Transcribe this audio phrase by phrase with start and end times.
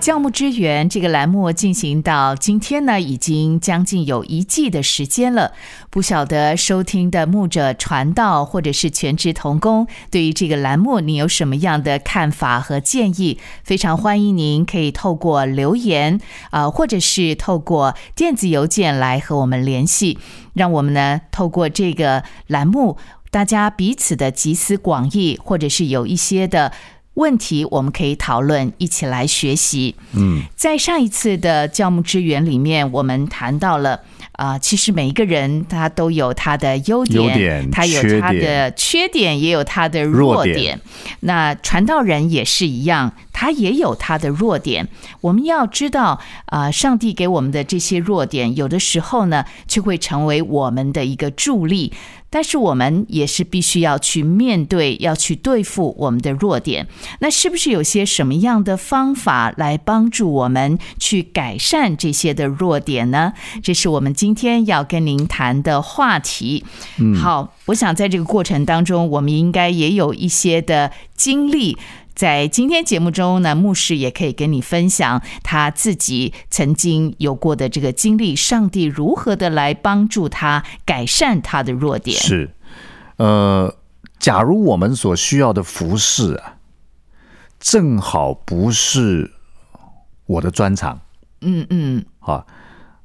[0.00, 5.52] 教牧支援这个栏目进行到今天呢，已经将近有一季的时间了。
[5.90, 13.38] 不晓得收听的牧者传道或者是全职童工，对于这个栏目你有什么样的看法和建议？
[13.62, 20.18] 非常欢迎您可以透过留言啊、或者是透过电子邮件来和我们联系，
[20.54, 22.96] 让我们呢透过这个栏目，
[23.30, 26.72] 大家彼此的集思广益，或者是有一些的。
[27.20, 29.94] 问题我们可以讨论，一起来学习。
[30.14, 34.00] 嗯，在上一次的教牧支援里面，我们谈到了
[34.32, 40.54] 啊、其实每一个人他都有他的优点，优点他有他的缺点也有他的弱点。
[40.54, 40.80] 弱点
[41.20, 44.88] 那传道人也是一样，他也有他的弱点。
[45.20, 51.92] 我们要知道啊、上帝给我们的这些弱点，有的时候呢，就会成为我们的一个助力。
[52.30, 56.86] 但是我们也是必须要去面对，要去对付我们的弱点。
[57.18, 63.32] 那是不是有些什么样的方法来帮助我们去改善这些的弱点呢？
[63.62, 66.64] 这是我们今天要跟您谈的话题。
[66.98, 71.76] 嗯，好，我想在这个过程当中，我们应该也有一些的经历。
[72.20, 82.20] 在今天节目中呢，牧师也可以跟你分享他自己曾经有过的这个经历，上帝如何的来帮助他改善他的弱点。
[82.20, 82.50] 是，
[83.16, 83.74] 呃，
[84.18, 86.56] 假如我们所需要的服饰啊，
[87.58, 89.30] 正好不是
[90.26, 91.00] 我的专长。
[91.40, 92.46] 嗯嗯，好，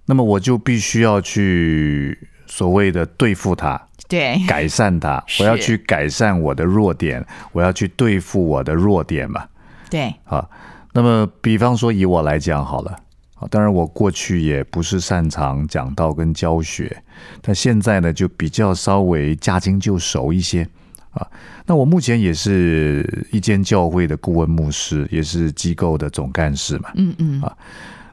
[0.08, 9.46] 那么我就必须要去所谓的对付它，对，改善它，我要去改善我的弱点，我要去对付我的弱点嘛。
[9.90, 10.48] 对，啊，
[10.94, 12.92] 那么比方说以我来讲好了，
[13.36, 17.04] 啊，当然我过去也不是擅长讲道跟教学，
[17.42, 20.68] 但现在呢就比较稍微驾轻就熟一些
[21.12, 21.28] 啊。
[21.66, 26.92] 那我目前也是一间教会的顾问牧师，也是机构的总干事嘛。
[26.96, 27.58] 嗯嗯，啊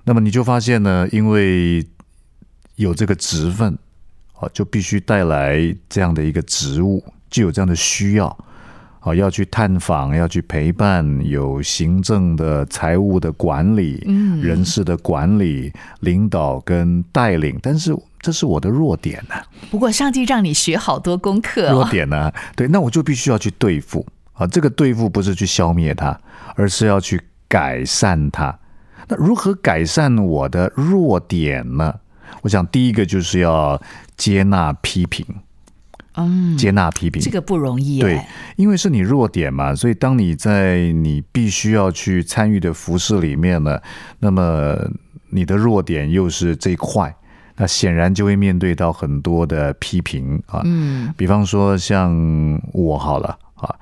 [0.05, 1.87] 那么你就发现呢，因为
[2.77, 3.79] 有这个职分，
[4.43, 5.57] 啊，就必须带来
[5.89, 8.27] 这样的一个职务，就有这样的需要，
[8.99, 19.37] 啊，要去探访，要去陪伴，有行政的、财务的管理，嗯人事的管理、领导跟带领，但是这是我的弱点呢、
[19.71, 24.45] 不过上帝让你学好多功课、弱哦，点呢、对，那我就必须要去对付啊。
[24.45, 26.19] 这个对付不是去消灭它，
[26.57, 28.59] 而是要去改善它。
[29.07, 31.95] 那如何改善我的弱点呢？
[32.43, 33.81] 我想第一个就是要
[34.17, 35.25] 接纳批评，
[36.15, 37.23] 嗯，接纳批评。
[37.23, 43.81] 这个不容易对哎，，因为是你弱点嘛，所以当你在你必须要去参与的服饰里面呢，
[44.19, 44.77] 那么
[45.31, 47.15] 你的弱点又是这一块，
[47.57, 50.61] 那显然就会面对到很多的批评啊。
[50.65, 53.75] 嗯，比方说像我好了啊，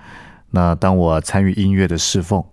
[0.50, 2.44] 那当我参与音乐的侍奉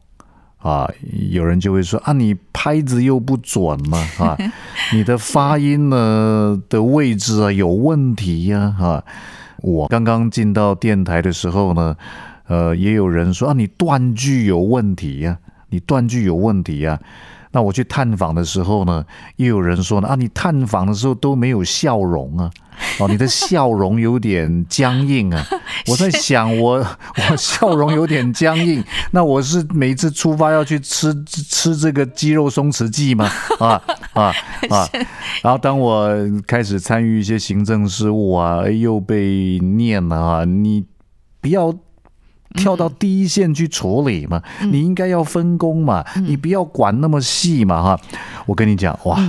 [0.57, 0.89] 啊，
[1.29, 4.37] 有人就会说啊，你拍子又不准嘛啊，
[4.91, 9.03] 你的发音呢的位置啊有问题呀啊。
[9.61, 11.95] 我刚刚进到电台的时候呢，
[12.47, 15.37] 呃，也有人说啊，你断句有问题呀、
[15.69, 16.99] 你断句有问题呀、
[17.51, 19.05] 那我去探访的时候呢，
[19.37, 22.51] 又有人说呢啊，你探访的时候都没有笑容啊，
[22.99, 25.43] 哦，你的笑容有点僵硬啊。
[25.85, 26.77] 我在想我，
[27.29, 33.29] 我笑容有点僵硬，那我是每一次出发要去吃吃这个肌肉松弛剂吗？
[33.59, 33.81] 啊
[34.13, 34.33] 啊
[34.69, 34.89] 啊！
[35.43, 36.09] 然后当我
[36.47, 40.85] 开始参与一些行政事务啊，哎又被念了啊，你
[41.41, 41.73] 不要。
[42.55, 47.99] 跳到第一线去处理嘛，你应该要分工嘛，你不要管那么细嘛哈。
[48.47, 49.19] 我跟你讲，哇，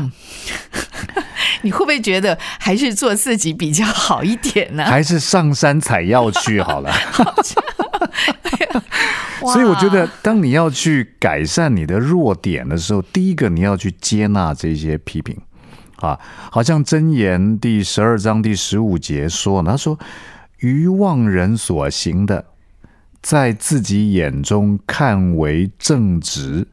[1.63, 4.85] 你会不会觉得还是做自己比较好一点呢？
[4.85, 6.93] 还是上山采药去好了。
[9.53, 15.37] 所以我觉得，当你要去改善你的弱点的时候，第一个你要去接纳这些批评
[15.97, 16.19] 啊，
[16.51, 19.99] 好像箴言第十二章第十五节说呢，他说
[20.59, 22.47] ：“愚妄人所行的，
[23.23, 26.67] 在自己眼中看为正直，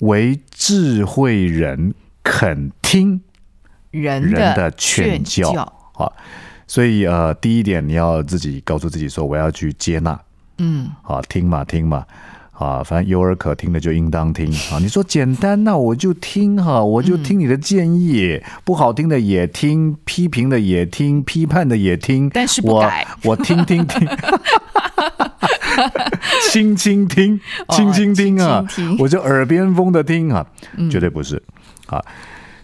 [0.00, 3.22] 为智慧人肯听
[4.02, 6.10] 人人的的劝教教，啊。”
[6.66, 10.18] 所以呃，第一点你要自己告诉自己说，我要去接纳。
[10.58, 12.06] 嗯，啊，听嘛听嘛，
[12.52, 14.78] 啊，反正有耳可听的就应当听啊。
[14.80, 24.08] 你说简单，那我就听哈，我就听你的建议，不好听的也听，批评的也听，批判的也听，但是不我改我听听听。
[26.50, 30.46] 轻轻听，哦轻轻听啊轻轻听，我就耳边风的听啊，
[30.90, 31.42] 绝对不是
[31.86, 32.02] 啊。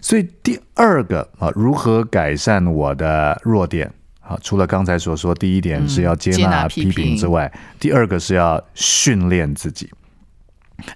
[0.01, 3.89] 所以第二个啊，如何改善我的弱点
[4.19, 4.37] 啊？
[4.41, 9.89] 除了刚才所说，第一点是要接纳纳批批评评之外，第二个是要训练自己。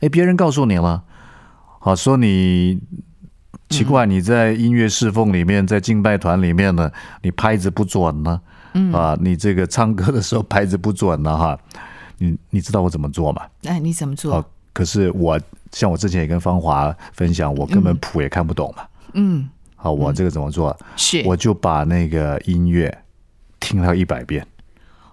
[0.01, 1.03] 哎，别人告诉你了，
[1.79, 2.81] 好说你
[3.69, 6.91] 奇怪，你在音乐侍奉里面，在敬拜团里面呢，
[7.21, 8.41] 你拍子不准呢，
[8.91, 11.59] 啊，你这个唱歌的时候拍子不准呢，哈，
[12.17, 13.43] 你你知道我怎么做吗？
[13.65, 14.35] 哎，你怎么做？
[14.35, 15.39] 哦，可是我
[15.71, 18.83] 像我之前也跟芳华分享，我根本谱也看不懂嘛。
[18.83, 18.87] 嗯，
[19.75, 20.77] 好，我这个怎么做？
[20.95, 21.23] 是。
[21.25, 23.03] 我就把那个音乐
[23.59, 24.45] 听到一百遍，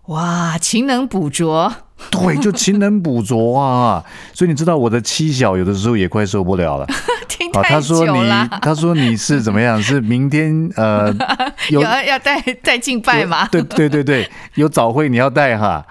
[0.06, 1.72] 哇，勤能补拙，
[2.10, 4.04] 对，就勤能补拙啊。
[4.32, 6.84] 所以你知道我的妻小有的时候也快受不了了。
[6.88, 6.94] 啊，
[7.28, 8.30] 听太他说你，，
[8.62, 9.80] 他说你是怎么样？
[9.82, 11.14] 是明天呃
[11.70, 13.46] 有要要带带敬拜吗？
[13.52, 15.84] 对对对对，有早会你要带哈，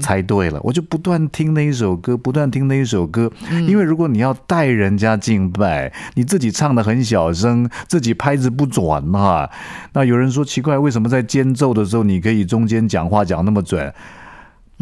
[0.00, 9.48] 猜对了，我就不断听那一首歌，不断听那一首歌，嗯因为如果你要带人家敬拜，你自己唱的很小声，自己拍子不准哈，
[9.92, 13.92] 那有人说奇怪，为什么在间奏的时候你可以中间讲话讲那么准？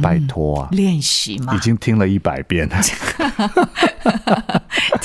[0.00, 0.68] 拜托啊！
[0.72, 1.54] 练习嘛。
[1.54, 2.68] 已，经听了一百遍。
[2.68, 2.76] 了，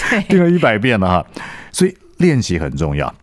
[0.10, 1.25] 对，听了一百遍了哈，
[1.72, 3.13] 所以练习很重要。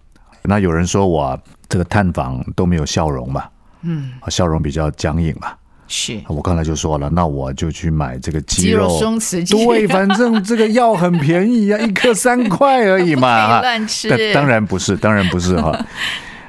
[0.43, 3.45] 那有人说我这个探访都没有笑容嘛，
[3.83, 5.53] 嗯，笑容比较僵硬嘛，
[5.89, 6.21] 是。
[6.29, 13.61] 我刚才就说了，那我就去买这个肌肌肉肉松弛剂，对，反正这个药很便宜啊，一颗三块而已嘛。
[13.63, 14.35] 乱吃。
[14.35, 15.87] 当然不是，当然不是哈。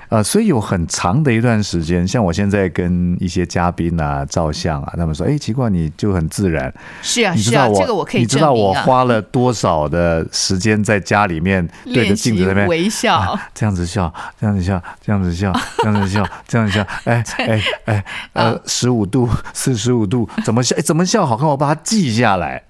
[0.09, 6.73] 呃，所以有很长的一段时间，像我现在跟一些嘉宾啊照相啊，他们说：“哎，奇怪，你就很自然。
[7.01, 8.73] 是啊是啊，你知道我，这个我可以你知道我。
[8.85, 20.75] 花了多少的时间在家里面对着镜子那边微笑，啊这样子笑，这样子笑，这样子笑，这样子笑，这样子笑，哎 哎哎，呃，十五度、四十五度，怎么笑？
[20.77, 21.47] 哎，怎么笑好看？
[21.47, 22.61] 我把它记下来，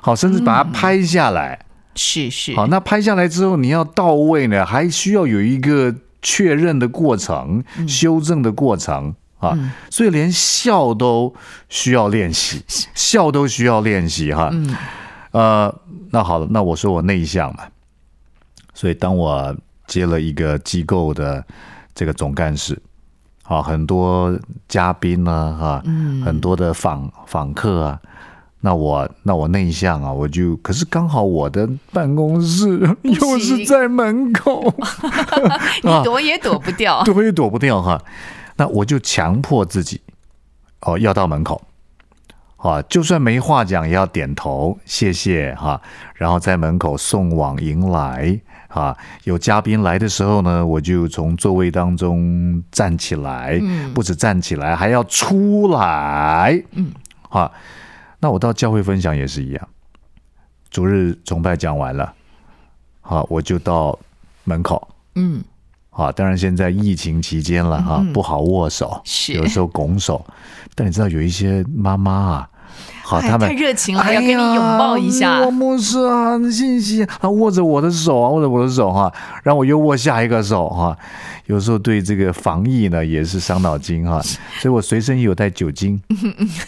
[0.00, 1.58] 好，甚至把它拍下来。
[1.96, 9.56] 是是，好，那拍下来之后，你要到位呢，还需要有一个确认的过程、修正的过程啊。
[9.90, 11.34] 所以连笑都
[11.68, 12.62] 需要练习，
[12.94, 14.50] 笑都需要练习哈。
[14.52, 14.76] 嗯
[15.32, 15.72] 呃，
[16.10, 17.62] 那好了，那我说我内向嘛，
[18.74, 19.56] 所以当我
[19.86, 21.44] 接了一个机构的
[21.94, 22.76] 这个总干事，
[23.44, 24.36] 啊，很多
[24.68, 28.00] 嘉宾呢，哈、嗯很多的访访客啊，
[28.60, 34.62] 那我那我内向啊，我就可是刚好我的办公室又是在门口，
[35.82, 37.02] 你躲也躲不掉。
[37.04, 38.02] 躲也躲不掉哈。
[38.56, 40.00] 那我就强迫自己
[40.82, 41.62] 哦，要到门口。
[42.58, 45.80] 啊，就算没话讲，也要点头谢谢哈、
[46.14, 48.94] 然后在门口送往迎来啊。
[49.24, 56.92] 有嘉宾来的时候呢，我就从座位当中站起来，嗯不止站起来，还要出来，嗯，
[57.30, 57.50] 啊，
[58.20, 59.68] 那我到教会分享也是一样，
[60.70, 62.14] 主日崇拜讲完了，
[63.00, 63.98] 好，我就到
[64.44, 65.42] 门口，嗯，
[65.88, 68.12] 啊，当然现在疫情期间了哈、嗯。
[68.12, 69.32] 不好握手，是。
[69.32, 70.22] 有时候拱手，
[70.74, 72.49] 但你知道有一些妈妈啊，
[73.02, 75.50] 好，哎他们太热情了，哎要跟你拥抱一下呀我。
[75.50, 79.12] 牧师啊，很谢谢啊，握着我的手啊，握着我的手哈、
[79.42, 80.96] 然后我又握下一个手哈、
[81.46, 84.20] 有时候对这个防疫呢也是伤脑筋哈、
[84.60, 86.00] 所以我随身有带酒精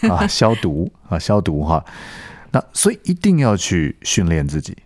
[0.09, 1.85] 啊， 消毒啊，消毒哈、
[2.51, 4.77] 那所以一定要去训练自己。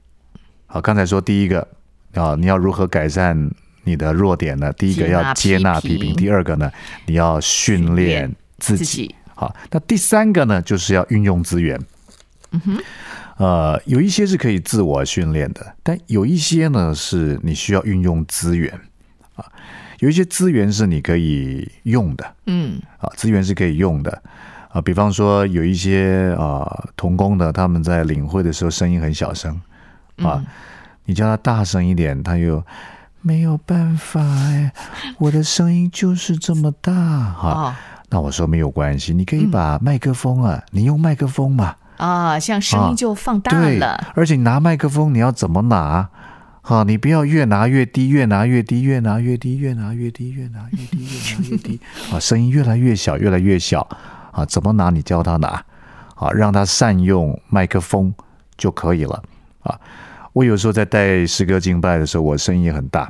[0.66, 1.66] 好，刚才说第一个
[2.14, 3.50] 啊，你要如何改善
[3.84, 4.72] 你的弱点呢？
[4.74, 6.70] 第一个要接纳批批评评，第二个呢，
[7.06, 9.14] 你要训练自自己。
[9.36, 11.78] 己好，那第三个呢，就是要运用资源。
[12.52, 12.78] 嗯哼，
[13.36, 18.72] 呃，有一些是可以自我训练的，但有一些呢是你需要运用资源
[19.34, 19.44] 啊。
[19.98, 24.22] 有一些资源是你可以用的嗯，啊，资源是可以用的
[24.70, 24.80] 啊。
[24.80, 29.52] 比方说有一些啊童工的，他们在领会的时候声音很小声
[30.18, 30.46] 啊，嗯
[31.04, 32.64] 你叫他大声一点，他又
[33.20, 34.72] 没有办法哎，
[35.18, 37.50] 我的声音就是这么大哈。
[37.50, 37.74] 哦
[38.08, 46.08] 那我说没有关系，你可以把麦克风啊，你用麦克风嘛，啊，像声音就放大对了。，而且你拿麦克风你要怎么拿？
[46.62, 51.80] 好，你不要越拿越低，越拿越低，越拿越低，越拿越低，越拿越低，越拿越低，
[52.12, 53.86] 啊，声音越来越小，越来越小，
[54.32, 54.90] 啊，怎么拿？
[54.90, 55.64] 你教他拿，
[56.16, 58.12] 啊，让他善用麦克风
[58.56, 59.22] 就可以了，
[59.62, 59.78] 啊，
[60.32, 63.02] 我有时候在带诗歌敬拜的时候，我声音也很大，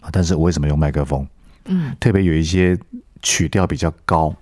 [0.00, 1.24] 啊，但是我为什么用麦克风？
[1.66, 2.76] 嗯，特别有一些
[3.22, 4.34] 曲调比较高，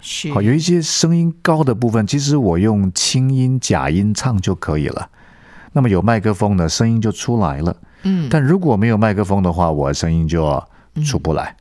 [0.00, 5.08] 是好，有一些声音高的部分，其实我用轻音、假音唱就可以了。
[5.72, 7.76] 那么有麦克风呢，声音就出来了。
[8.02, 10.62] 嗯，但如果没有麦克风的话，我的声音就
[11.04, 11.56] 出不来。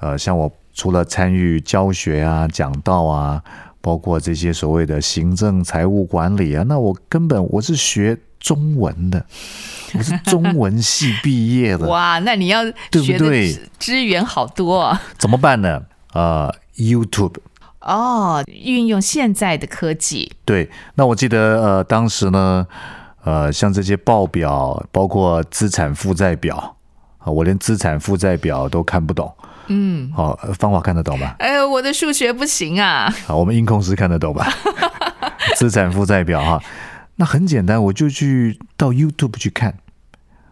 [0.00, 3.42] 呃，像我除了参与教学啊、讲道啊，
[3.82, 9.26] 包括这些所谓的行政、财务管理啊，那我根本我是学中文的，
[9.92, 15.82] 我是中文系毕业的，哇，那你要对不学的对资资源好多啊怎么办呢？
[16.14, 17.34] 呃，YouTube。
[17.80, 22.64] 哦，运用现在的科技，对，那我记得呃，当时呢，
[23.24, 26.76] 呃，像这些报表，包括资产负债表
[27.18, 29.34] 啊，我连资产负债表都看不懂。
[29.68, 31.34] 嗯，好、呃方法看得懂吗？
[31.38, 34.46] 哎呦，我的数学不行啊，好，我们音控师看得懂吧？
[35.56, 36.62] 资产负债表哈，
[37.16, 39.74] 那很简单，我就去到 YouTube 去看，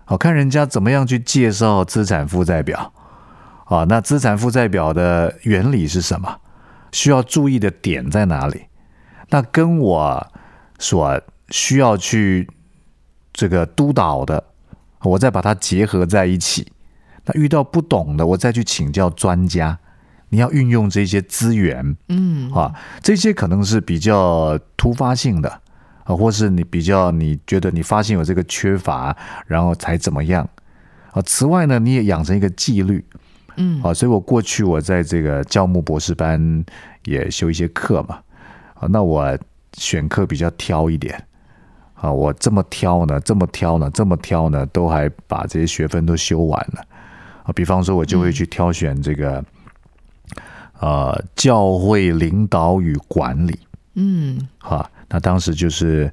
[0.05, 2.93] 好看人家怎么样去介绍资产负债表
[3.67, 3.85] 啊？
[3.89, 6.39] 那资产负债表的原理是什么？
[6.93, 8.67] 需要注意的点在哪里？
[9.31, 10.27] 那跟我
[10.79, 12.49] 所需要去
[13.33, 14.43] 这个督导的，
[15.03, 16.73] 我再把它结合在一起。
[17.25, 19.79] 那遇到不懂的，我再去请教专家。
[20.33, 22.73] 你要运用这些资源，嗯，啊，
[23.03, 25.49] 这些可能是比较突发性的
[26.05, 29.17] 啊，或是你比较你觉得你发现有这个缺乏，
[29.49, 30.49] 然后才怎么样
[31.11, 31.21] 啊？
[31.23, 33.05] 此外呢，你也养成一个纪律，
[33.57, 36.65] 嗯，啊，所以我过去我在这个教牧博士班
[37.05, 38.21] 也修一些课嘛，
[38.75, 39.37] 啊，那我
[39.77, 41.21] 选课比较挑一点。
[41.95, 46.83] 啊，我这么挑呢，这么挑呢，这么挑呢，都还把这些学分都修完了
[47.51, 47.53] 啊。
[47.53, 49.45] 比方说，我就会去挑选这个，
[50.79, 53.59] 呃，教会领导与管理，
[53.95, 56.11] 嗯，哈，那当时就是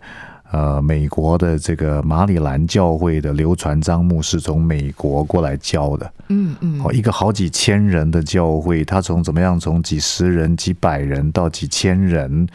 [0.51, 12.48] 呃，美国的这个马里兰教会的刘传章牧师从美国过来教的，嗯嗯，哦，一个好几千人的教会，他从怎么样从几十人、几百人到几千人，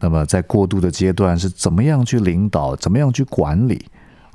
[0.00, 3.84] 那么在过渡的阶段是怎么样去领导，怎么样去管理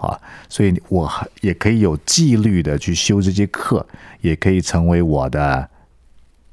[0.01, 0.19] 啊？
[0.49, 3.85] 所以我还也可以有纪律的去修这些课，
[4.21, 5.69] 也可以成为我的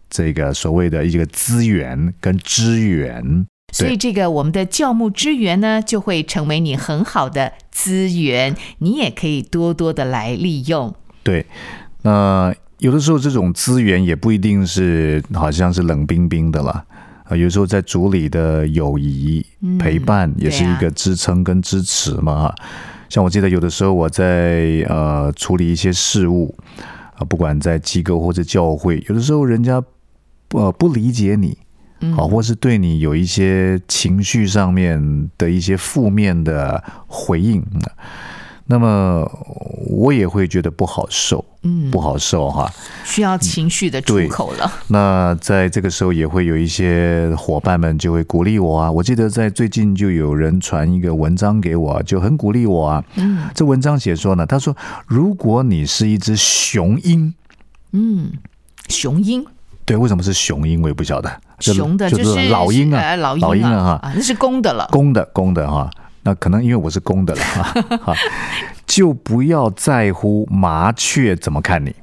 [0.09, 3.47] 这个所谓的一个资源跟支援。
[3.73, 10.95] 所以这个我们的教牧支援呢，就会成为你很好的资源，你也可以多多的来利用。
[11.23, 11.45] 对，
[12.00, 16.85] 那有的时候这种资源也不一定是好像是冷冰冰的了。
[17.25, 19.45] 啊，有时候在组里的友谊
[19.78, 22.45] 陪伴也是一个支撑跟支持嘛。
[22.45, 22.55] 哈、
[23.09, 26.55] 像我记得有的时候我在呃处理一些事务
[27.17, 29.83] 啊，不管在机构或者教会，有的时候人家
[30.50, 31.57] 呃不理解你，
[32.17, 37.65] 啊、或是对你有一些情绪上面的一些负面的回应，
[38.70, 39.26] 那么
[39.87, 42.70] 我也会觉得不好受，嗯，不好受哈。
[43.02, 44.70] 需要情绪的出口了。
[44.88, 48.92] 那在这个时候，也会有一些伙伴们就会鼓励我啊。
[48.92, 53.02] 我记得在最近就有人传一个文章给我，就很鼓励我啊。
[53.16, 57.32] 嗯这文章写说呢，他说，如果你是一只雄鹰，
[57.92, 58.32] 嗯，
[58.88, 59.42] 雄鹰，
[59.87, 60.82] 对，为什么是雄鹰？
[60.82, 61.40] 我也不晓得。
[61.60, 64.08] 雄的就就是老鹰啊，呃老鹰啊哈。
[64.08, 64.87] 啊，那是公的了。
[64.92, 65.88] 公的公的哈，
[66.28, 68.14] 那可能因为我是公的了哈， 哈，
[68.87, 71.94] 就不要在乎麻雀怎么看你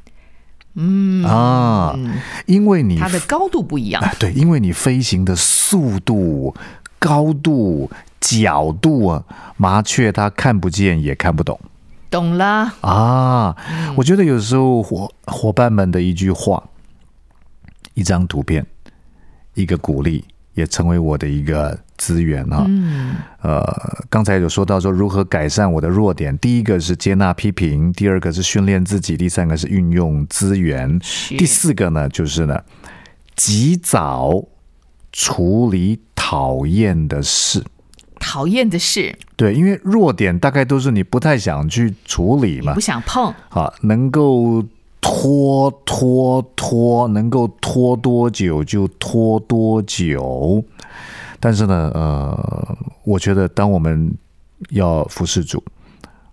[0.74, 2.16] 嗯啊，嗯，
[2.48, 4.02] 因为你它的高度不一样。
[4.02, 6.56] 啊，对，因为你飞行的速度、
[6.98, 9.24] 高度、角度啊，
[9.58, 11.60] 麻雀它看不见也看不懂
[12.10, 13.56] 懂了，啊。
[13.96, 16.64] 我觉得有时候伙伙伴们的一句话、
[17.94, 18.66] 一张图片、
[19.54, 20.26] 一个鼓励，
[20.56, 22.66] 也成为我的一个资源啊。
[22.68, 23.64] 嗯呃，
[24.10, 32.60] 刚才有说到说如何改善我的弱点，第一个是接纳批评，第二个是训练自己，第三个是运用资源，第四个呢就是呢
[33.36, 34.44] 及早
[35.12, 37.64] 处理讨厌的事。
[38.18, 43.32] 讨厌的事，对，因为弱点大概都是你不太想去处理嘛不，想碰。
[43.50, 44.66] 啊，能够
[45.06, 50.66] 拖拖拖，能够拖多久就拖多久。
[51.40, 54.12] 但是呢，呃，我觉得当我们
[54.72, 55.64] 要服侍主，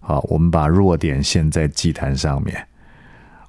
[0.00, 2.66] 好，我们把弱点献在祭坛上面，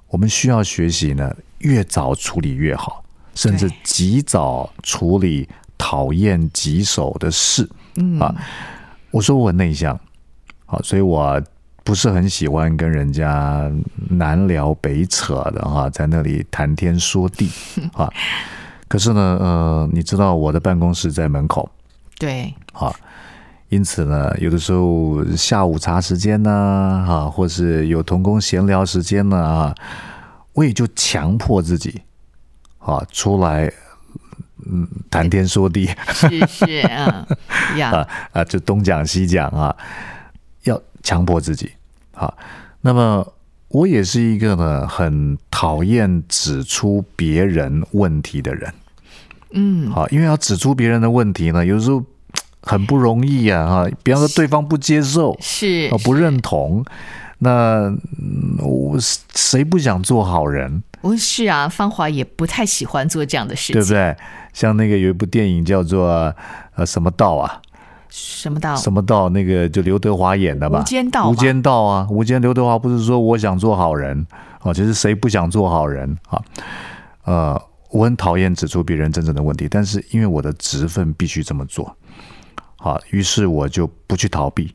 [0.08, 3.02] 我们需要学习呢，越早处理越好，
[3.34, 7.66] 甚至及早处理讨厌棘手的事。
[7.96, 8.34] 嗯啊，
[9.10, 9.98] 我说我很内向，
[10.66, 11.42] 好，所以我
[11.84, 13.70] 不是很喜欢跟人家
[14.10, 17.50] 南聊北扯的哈，在那里谈天说地
[17.94, 18.10] 啊。
[18.88, 21.68] 可是呢，呃，你知道我的办公室在门口
[22.18, 22.90] 对，啊，
[23.68, 29.74] 因此呢，有的时候下午茶时间呢，哈、或是有同工闲聊时间呢，啊，
[30.52, 32.00] 我也就强迫自己
[32.78, 33.70] 啊出来，
[34.70, 35.90] 嗯，谈天说地。
[36.12, 39.74] 是是，嗯呀， 啊啊，就东讲西讲啊，
[40.64, 41.70] 要强迫自己
[42.12, 42.36] 好。
[42.80, 43.26] 那么
[43.68, 48.72] 我也是一个呢很讨厌指出别人问题的人
[49.52, 52.02] 嗯，好，因为要指出别人的问题呢，有时候
[52.60, 53.88] 很不容易呀，哈。
[54.02, 56.84] 比方说对方不接受，是啊，不认同，
[57.38, 57.86] 那
[58.18, 58.98] 嗯我
[59.32, 64.16] 谁不想做好人，不是啊，芳华也不太喜欢做这样的事情，对不对？
[64.52, 66.34] 像那个有一部电影叫做
[66.74, 67.62] 呃什么道啊，
[68.16, 68.76] 什么道？
[68.76, 69.28] 什么道？
[69.30, 72.40] 那个就刘德华演的吧，无间道吧无间道啊，无间。
[72.40, 74.24] 刘德华不是说我想做好人
[74.60, 76.40] 啊，其实谁不想做好人啊？
[77.24, 81.92] 呃，我很讨厌指出别人真正的问题，但是因为我的职分必须这么做，
[82.76, 84.72] 好，于是我就不去逃避，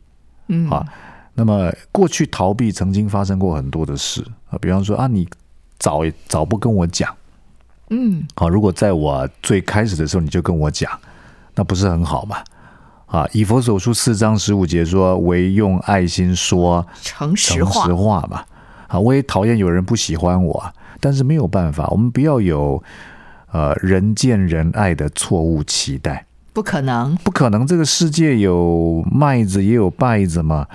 [0.48, 0.86] 嗯啊。
[1.34, 5.26] 那么过去逃避曾经发生过很多的事啊，比方说啊，你
[5.78, 7.16] 早早不跟我讲，
[7.90, 10.92] 嗯，好，如果在我最开始的时候你就跟我讲，
[11.56, 12.44] 那不是很好嘛？
[13.10, 18.44] 啊，以佛所书四章十五节说，唯用爱心说诚实诚话实话嘛。
[18.88, 22.82] 啊，我也讨厌有人不喜欢我，但是没有办法，我们不要有
[23.52, 26.26] 呃人见人爱的错误期待。
[26.54, 30.66] 不可能，不可能，这个世界有麦子也有稗子嘛。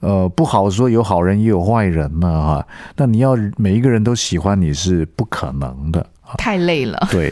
[0.00, 2.66] 呃，不好说，有好人也有坏人嘛，哈。
[2.96, 6.34] 那你要每一个人都喜欢你是不可能的啊。
[6.38, 7.28] 太累了，对，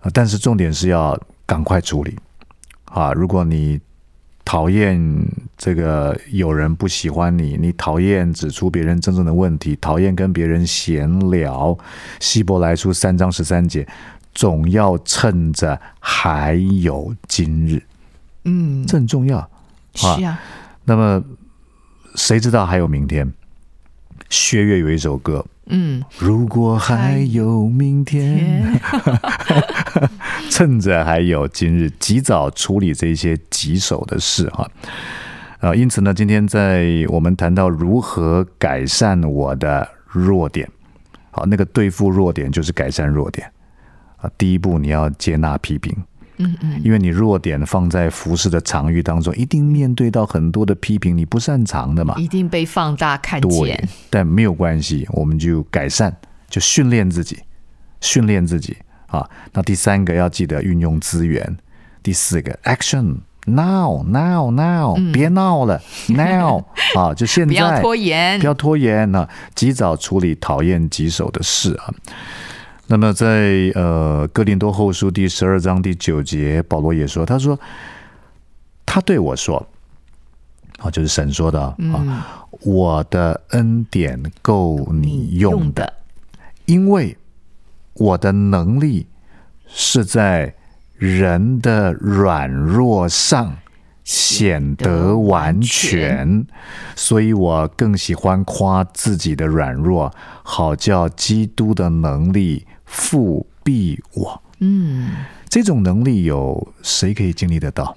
[0.00, 2.18] 啊但是重点是要赶快处理
[2.92, 3.12] 啊！
[3.12, 3.80] 如果你
[4.44, 5.00] 讨厌
[5.56, 11.76] 这个有人不喜欢你，你讨厌指出别人真正的问题，讨厌跟别人闲聊，
[12.20, 13.86] 希伯来书三章十三节，
[14.34, 17.82] 总要趁着还有今日，
[18.44, 19.48] 嗯，这很重要。
[19.94, 20.38] 是啊，
[20.84, 21.22] 那么
[22.16, 23.32] 谁知道还有明天？
[24.28, 28.80] 薛岳有一首歌，嗯，如果还有明天，
[30.50, 34.68] 趁着还有今日，及早处理这些棘手的事哈。
[35.60, 40.68] 呃，因此呢，今天在我们谈到如何改善我的弱点，
[41.30, 43.50] 好，那个对付弱点就是改善弱点
[44.16, 44.28] 啊。
[44.36, 45.96] 第一步，你要接纳批评，
[46.44, 52.14] 嗯嗯，因为你弱点放在服饰的场域当中，一定面对到很多的批评，你不擅长的嘛。
[52.18, 56.14] 一定被放大看对见，，但没有关系，我们就改善，
[56.48, 57.38] 就训练自己，
[58.00, 59.28] 训练自己啊。
[59.52, 61.56] 那第三个要记得运用资源，
[62.02, 66.62] 第四个 action now now now，、别闹了 now
[66.96, 71.92] 啊，就现在，不要拖延不，要拖延呢、及早处理讨厌棘手的事啊。
[72.92, 77.58] 那么在呃哥林多后书第十二章第九节，保罗也说，他说
[78.84, 79.66] 他对我说，
[80.78, 82.22] 啊，就是神说的啊，嗯。
[82.60, 85.94] 我的恩典够你用的，的，
[86.66, 87.16] 因为
[87.94, 89.06] 我的能力
[89.66, 90.54] 是在
[90.98, 93.56] 人的软弱上
[94.04, 96.46] 显得完全，
[96.94, 104.40] 所以我更喜欢夸自己的软弱，好叫基督的能力复庇我。
[104.60, 105.10] 嗯，
[105.48, 107.96] 这种能力有谁可以经历得到？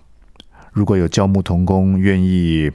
[0.71, 2.71] 如果有教牧同工愿意，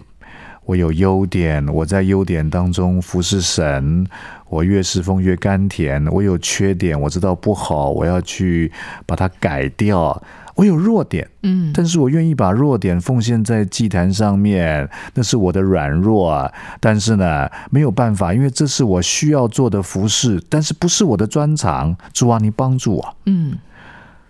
[0.65, 4.07] 我有优点，我在优点当中服侍神，
[4.49, 8.71] 我越侍奉越甘甜；我有缺点，我知道不好，我要去
[9.07, 10.23] 把它改掉。
[10.57, 16.53] 我有弱点，嗯，但是我愿意把弱点奉献在祭坛上面，那是我的软弱啊。
[16.81, 21.97] 但是呢，没有办法，因为这是我需要做的服饰，但是不是我的专长。
[22.13, 23.17] 主啊，你帮助我。
[23.27, 23.59] 嗯，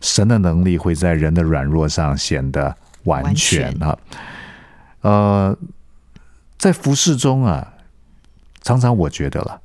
[0.01, 3.99] 神的能力会在人的软弱上显得完全啊。
[5.01, 5.57] 呃，
[6.59, 7.75] 在服饰中啊，
[8.63, 9.61] 常常我觉得了，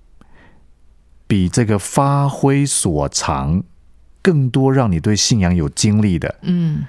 [1.27, 3.63] 比这个发挥所长
[4.25, 6.83] 更多让你对信仰有经历的，嗯，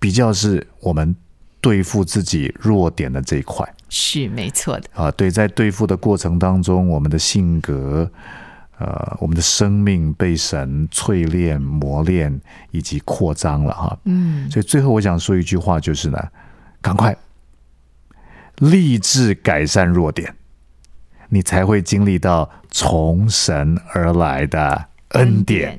[0.00, 1.14] 比较是我们
[1.60, 5.08] 对付自己弱点的这一块是没错的，啊。
[5.12, 8.10] 对，在对付的过程当中，我们的性格。
[8.78, 12.40] 呃，我们的生命被神淬炼、磨练
[12.72, 16.18] 以及扩张了哈，嗯，所以最后我想说一句话，就是呢，
[16.80, 17.16] 赶快
[18.56, 20.34] 立志改善弱点，
[21.28, 25.78] 你才会经历到从神而来的恩典。